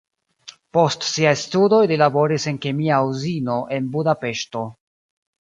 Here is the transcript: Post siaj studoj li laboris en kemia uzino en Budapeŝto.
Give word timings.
Post 0.77 1.03
siaj 1.07 1.33
studoj 1.41 1.81
li 1.91 1.99
laboris 2.03 2.47
en 2.53 2.57
kemia 2.65 2.99
uzino 3.11 3.59
en 3.79 3.93
Budapeŝto. 3.99 4.65